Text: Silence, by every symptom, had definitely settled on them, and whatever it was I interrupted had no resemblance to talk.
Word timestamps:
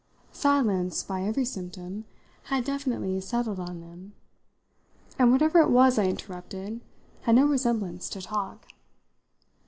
Silence, 0.33 1.03
by 1.03 1.21
every 1.21 1.45
symptom, 1.45 2.05
had 2.45 2.63
definitely 2.65 3.21
settled 3.21 3.59
on 3.59 3.81
them, 3.81 4.13
and 5.19 5.31
whatever 5.31 5.59
it 5.59 5.69
was 5.69 5.99
I 5.99 6.05
interrupted 6.07 6.81
had 7.21 7.35
no 7.35 7.45
resemblance 7.45 8.09
to 8.09 8.21
talk. 8.23 8.65